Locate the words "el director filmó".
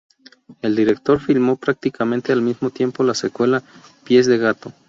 0.63-1.57